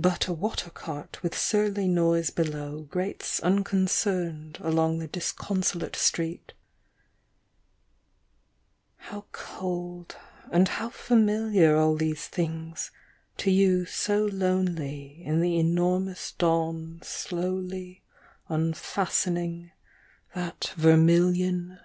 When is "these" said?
11.94-12.26